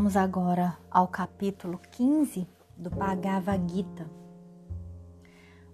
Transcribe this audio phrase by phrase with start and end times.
[0.00, 4.10] Vamos agora ao capítulo 15 do Bhagavad Gita.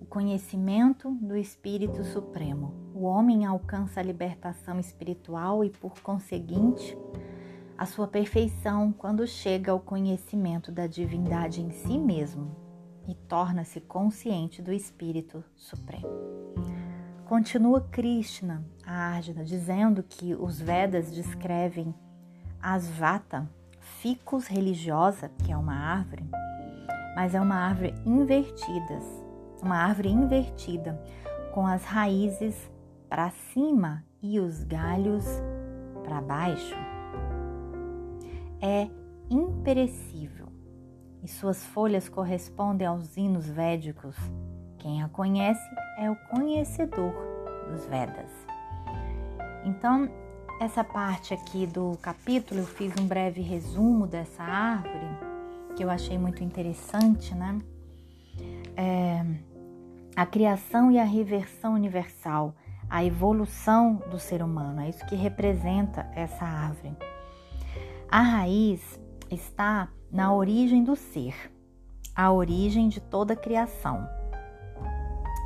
[0.00, 2.72] O conhecimento do Espírito Supremo.
[2.94, 6.96] O homem alcança a libertação espiritual e, por conseguinte,
[7.76, 12.56] a sua perfeição quando chega ao conhecimento da divindade em si mesmo
[13.06, 16.08] e torna-se consciente do Espírito Supremo.
[17.26, 21.94] Continua Krishna, a Arjuna, dizendo que os Vedas descrevem
[22.58, 23.46] as Vata,
[24.04, 26.28] ficus religiosa, que é uma árvore,
[27.16, 28.98] mas é uma árvore invertida,
[29.62, 31.02] uma árvore invertida,
[31.54, 32.70] com as raízes
[33.08, 35.24] para cima e os galhos
[36.02, 36.76] para baixo.
[38.60, 38.90] É
[39.30, 40.48] imperecível
[41.22, 44.16] e suas folhas correspondem aos hinos védicos.
[44.80, 47.14] Quem a conhece é o conhecedor
[47.70, 48.30] dos Vedas.
[49.64, 50.10] Então,
[50.64, 55.06] essa parte aqui do capítulo, eu fiz um breve resumo dessa árvore,
[55.76, 57.60] que eu achei muito interessante, né?
[58.74, 59.22] É,
[60.16, 62.54] a criação e a reversão universal,
[62.88, 66.96] a evolução do ser humano, é isso que representa essa árvore.
[68.10, 68.98] A raiz
[69.30, 71.34] está na origem do ser,
[72.16, 74.08] a origem de toda a criação.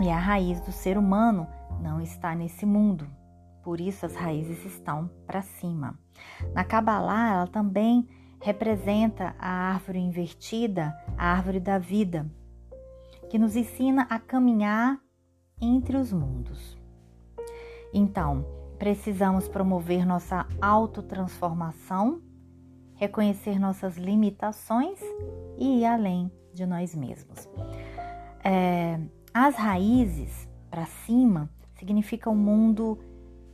[0.00, 1.48] E a raiz do ser humano
[1.82, 3.17] não está nesse mundo,
[3.68, 5.94] por isso as raízes estão para cima.
[6.54, 8.08] Na Kabbalah, ela também
[8.40, 12.26] representa a árvore invertida, a árvore da vida,
[13.28, 14.98] que nos ensina a caminhar
[15.60, 16.78] entre os mundos.
[17.92, 18.42] Então,
[18.78, 22.22] precisamos promover nossa autotransformação,
[22.94, 24.98] reconhecer nossas limitações
[25.58, 27.46] e ir além de nós mesmos.
[28.42, 28.98] É,
[29.34, 32.98] as raízes para cima significa um mundo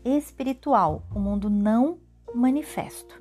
[0.05, 1.99] espiritual, o mundo não
[2.35, 3.19] manifesto.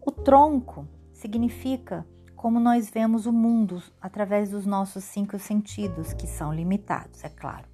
[0.00, 6.54] O tronco significa como nós vemos o mundo através dos nossos cinco sentidos, que são
[6.54, 7.68] limitados, é claro.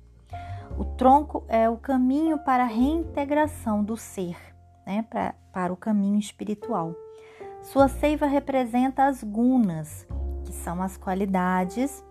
[0.76, 4.36] O tronco é o caminho para a reintegração do ser,
[4.84, 6.94] né, para, para o caminho espiritual.
[7.62, 10.06] Sua seiva representa as gunas,
[10.44, 12.04] que são as qualidades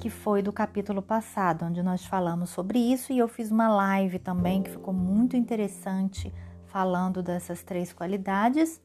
[0.00, 4.18] que foi do capítulo passado, onde nós falamos sobre isso e eu fiz uma live
[4.18, 6.32] também que ficou muito interessante
[6.64, 8.80] falando dessas três qualidades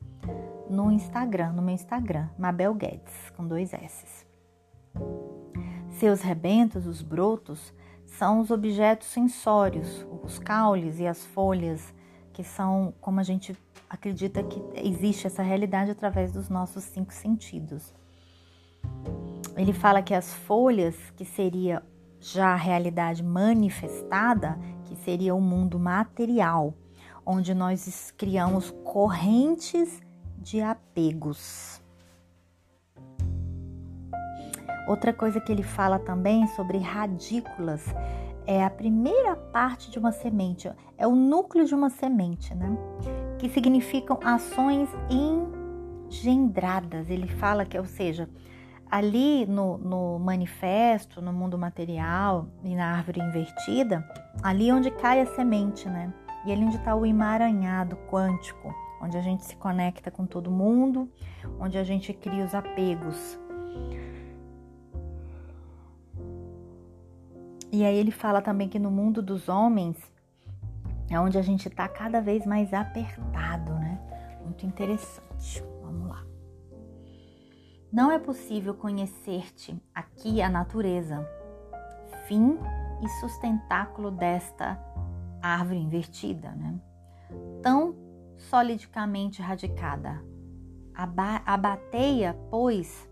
[0.69, 4.27] no Instagram, no meu Instagram, Mabel Guedes, com dois S.
[5.91, 7.73] Seus rebentos, os brotos,
[8.05, 11.93] são os objetos sensórios, os caules e as folhas,
[12.33, 13.57] que são como a gente
[13.89, 17.93] acredita que existe essa realidade através dos nossos cinco sentidos
[19.55, 21.81] ele fala que as folhas, que seria
[22.19, 26.73] já a realidade manifestada, que seria o mundo material,
[27.25, 30.01] onde nós criamos correntes
[30.37, 31.81] de apegos.
[34.87, 37.83] Outra coisa que ele fala também sobre radículas
[38.45, 42.77] é a primeira parte de uma semente, é o núcleo de uma semente, né?
[43.39, 44.87] Que significam ações
[46.07, 47.09] engendradas.
[47.09, 48.29] Ele fala que, ou seja,
[48.89, 54.07] ali no, no, manifesto, no mundo material e na árvore invertida,
[54.43, 56.13] ali onde cai a semente, né?
[56.45, 61.09] E ali onde está o emaranhado quântico, onde a gente se conecta com todo mundo,
[61.59, 63.39] onde a gente cria os apegos.
[67.71, 69.97] E aí ele fala também que no mundo dos homens
[71.09, 73.99] é onde a gente está cada vez mais apertado, né?
[74.43, 75.63] Muito interessante.
[75.81, 76.34] Vamos lá.
[77.95, 81.25] Não é possível conhecer-te aqui a natureza,
[82.27, 82.59] fim
[83.01, 84.77] e sustentáculo desta
[85.41, 86.77] árvore invertida, né?
[87.63, 87.95] Tão
[88.35, 90.21] solidicamente radicada.
[91.45, 93.09] Abateia, pois,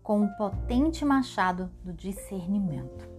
[0.00, 3.10] com o potente machado do discernimento.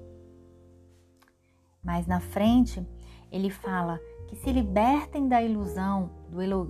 [1.83, 2.87] Mas na frente,
[3.29, 3.99] ele fala
[4.29, 6.09] que se libertem da ilusão,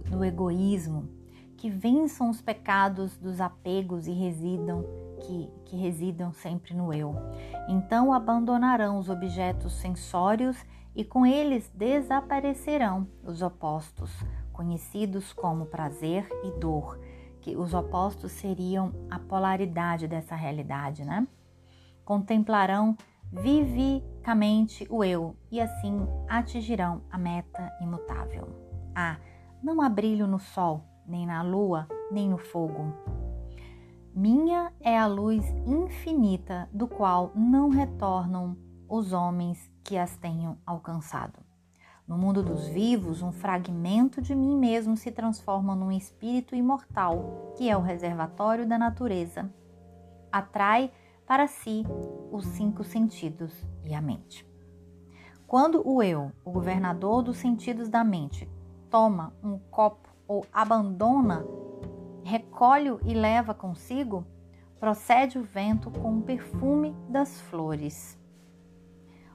[0.09, 1.07] do egoísmo,
[1.65, 4.85] que vençam os pecados dos apegos e residam
[5.19, 7.15] que, que residam sempre no eu.
[7.67, 10.63] Então abandonarão os objetos sensórios
[10.95, 14.11] e com eles desaparecerão os opostos,
[14.53, 16.99] conhecidos como prazer e dor,
[17.41, 21.27] que os opostos seriam a polaridade dessa realidade, né?
[22.03, 22.95] Contemplarão
[23.31, 28.49] vivicamente o eu e assim atingirão a meta imutável.
[28.93, 29.17] Ah,
[29.63, 32.93] não há brilho no sol, nem na lua, nem no fogo.
[34.13, 38.55] Minha é a luz infinita, do qual não retornam
[38.87, 41.39] os homens que as tenham alcançado.
[42.07, 47.69] No mundo dos vivos, um fragmento de mim mesmo se transforma num espírito imortal, que
[47.69, 49.51] é o reservatório da natureza.
[50.31, 50.91] Atrai
[51.25, 51.83] para si
[52.31, 53.51] os cinco sentidos
[53.83, 54.47] e a mente.
[55.47, 58.47] Quando o eu, o governador dos sentidos da mente,
[58.89, 61.45] toma um copo ou abandona,
[62.23, 64.25] recolhe e leva consigo,
[64.79, 68.19] procede o vento com o perfume das flores.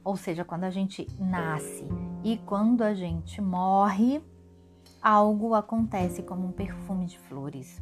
[0.04, 1.86] Ou seja, quando a gente nasce
[2.24, 4.22] e quando a gente morre,
[5.02, 7.80] algo acontece como um perfume de flores.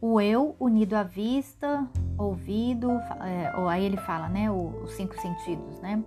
[0.00, 1.88] O eu unido à vista,
[2.18, 6.02] ouvido, é, ou aí ele fala, né, os cinco sentidos, né?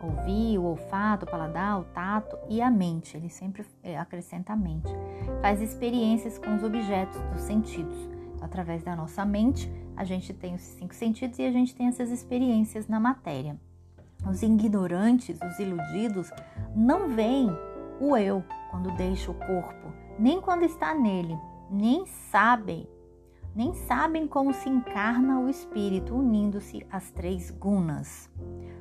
[0.00, 3.16] Ouvir, o olfato, o paladar, o tato e a mente.
[3.16, 4.88] Ele sempre é, acrescenta a mente.
[5.42, 7.98] Faz experiências com os objetos dos sentidos.
[8.34, 11.88] Então, através da nossa mente, a gente tem os cinco sentidos e a gente tem
[11.88, 13.58] essas experiências na matéria.
[14.28, 16.30] Os ignorantes, os iludidos,
[16.74, 17.50] não veem
[18.00, 21.36] o eu quando deixa o corpo, nem quando está nele,
[21.70, 22.88] nem sabem,
[23.54, 28.30] nem sabem como se encarna o espírito unindo-se às três gunas.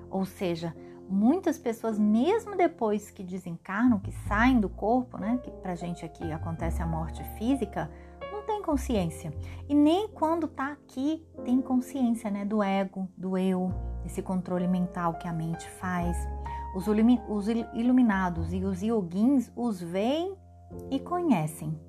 [0.09, 0.75] Ou seja,
[1.09, 6.31] muitas pessoas, mesmo depois que desencarnam, que saem do corpo, né, que pra gente aqui
[6.31, 7.89] acontece a morte física,
[8.31, 9.33] não tem consciência.
[9.68, 13.71] E nem quando tá aqui tem consciência, né, do ego, do eu,
[14.06, 16.18] esse controle mental que a mente faz.
[16.75, 16.86] Os,
[17.27, 20.36] os iluminados e os yoguins os veem
[20.92, 21.80] e conhecem.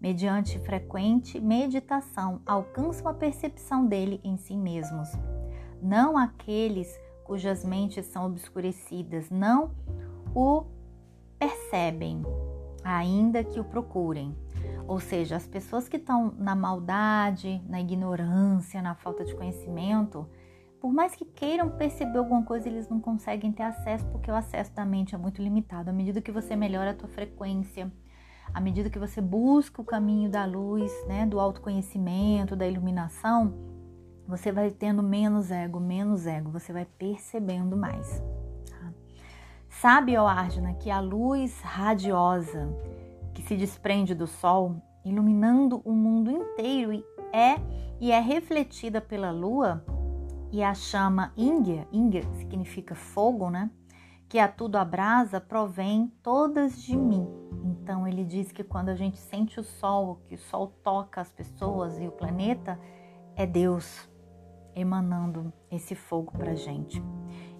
[0.00, 5.08] Mediante frequente meditação, alcançam a percepção dele em si mesmos.
[5.82, 6.88] Não aqueles
[7.26, 9.72] cujas mentes são obscurecidas não
[10.32, 10.64] o
[11.38, 12.22] percebem,
[12.84, 14.34] ainda que o procurem.
[14.86, 20.28] Ou seja, as pessoas que estão na maldade, na ignorância, na falta de conhecimento,
[20.80, 24.72] por mais que queiram perceber alguma coisa, eles não conseguem ter acesso porque o acesso
[24.72, 25.90] da mente é muito limitado.
[25.90, 27.90] À medida que você melhora a tua frequência,
[28.54, 33.75] à medida que você busca o caminho da luz, né, do autoconhecimento, da iluminação,
[34.26, 38.22] você vai tendo menos ego, menos ego, você vai percebendo mais.
[38.68, 38.92] Tá?
[39.68, 42.68] Sabe, ó Arjuna, que a luz radiosa
[43.32, 47.56] que se desprende do sol, iluminando o mundo inteiro é
[48.00, 49.84] e é refletida pela lua,
[50.50, 53.70] e a chama Ingya, Ingya significa fogo, né?
[54.28, 57.26] Que a tudo abrasa, provém todas de mim.
[57.64, 61.30] Então ele diz que quando a gente sente o sol, que o sol toca as
[61.30, 62.78] pessoas e o planeta,
[63.36, 64.08] é Deus
[64.76, 67.02] emanando esse fogo para gente.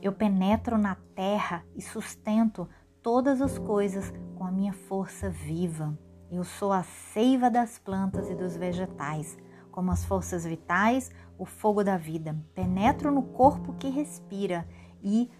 [0.02, 2.68] Eu penetro na terra e sustento
[3.02, 5.98] todas as coisas com a minha força viva.
[6.30, 9.38] Eu sou a seiva das plantas e dos vegetais,
[9.72, 12.36] como as forças vitais, o fogo da vida.
[12.54, 14.68] Penetro no corpo que respira
[15.02, 15.30] e,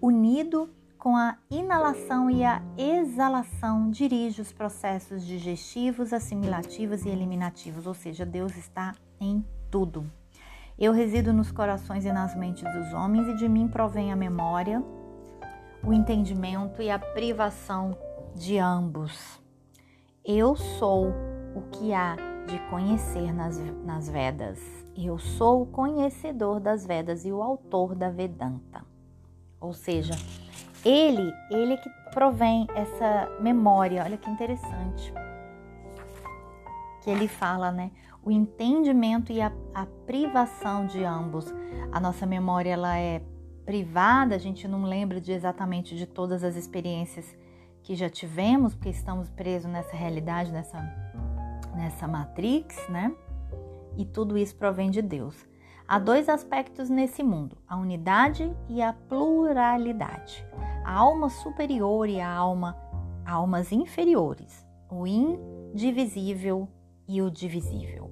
[0.00, 7.94] unido com a inalação e a exalação, dirige os processos digestivos, assimilativos e eliminativos, ou
[7.94, 10.10] seja, Deus está em tudo.
[10.76, 14.82] Eu resido nos corações e nas mentes dos homens, e de mim provém a memória,
[15.84, 17.96] o entendimento e a privação
[18.34, 19.40] de ambos.
[20.24, 21.12] Eu sou
[21.54, 22.16] o que há
[22.48, 24.58] de conhecer nas, nas Vedas.
[24.96, 28.84] Eu sou o conhecedor das Vedas e o autor da Vedanta.
[29.60, 30.14] Ou seja,
[30.84, 34.02] ele, ele que provém essa memória.
[34.02, 35.14] Olha que interessante.
[37.02, 37.92] Que ele fala, né?
[38.24, 41.52] O entendimento e a, a, privação de ambos.
[41.92, 43.22] A nossa memória ela é
[43.64, 47.36] privada, a gente não lembra de exatamente de todas as experiências
[47.82, 50.80] que já tivemos, porque estamos presos nessa realidade, nessa,
[51.74, 53.14] nessa matrix, né?
[53.96, 55.46] E tudo isso provém de Deus.
[55.86, 60.46] Há dois aspectos nesse mundo: a unidade e a pluralidade.
[60.82, 62.76] A alma superior e a alma
[63.26, 64.66] almas inferiores.
[64.90, 66.68] O indivisível
[67.08, 68.03] e o divisível.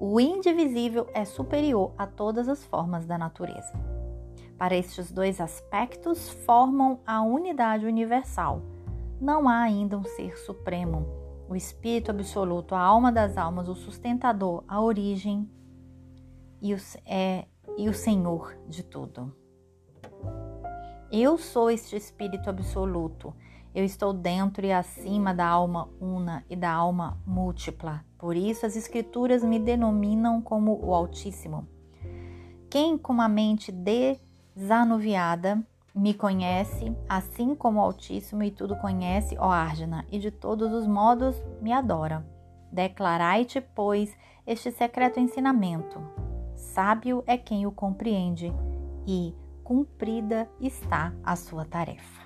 [0.00, 3.72] O indivisível é superior a todas as formas da natureza.
[4.56, 8.62] Para estes dois aspectos formam a unidade universal.
[9.20, 11.04] Não há ainda um ser supremo,
[11.48, 15.50] o espírito absoluto, a alma das almas, o sustentador, a origem
[16.62, 19.34] e o, é, e o Senhor de tudo.
[21.10, 23.34] Eu sou este espírito absoluto
[23.74, 28.04] eu estou dentro e acima da alma una e da alma múltipla.
[28.18, 31.64] Por isso as Escrituras me denominam como o Altíssimo.
[32.70, 35.62] Quem com uma mente desanuviada
[35.94, 40.86] me conhece, assim como o Altíssimo e tudo conhece, ó Arjuna, e de todos os
[40.86, 42.26] modos me adora.
[42.72, 44.12] Declarai-te, pois,
[44.46, 46.00] este secreto ensinamento.
[46.56, 48.52] Sábio é quem o compreende,
[49.06, 49.34] e
[49.68, 52.17] cumprida está a sua tarefa.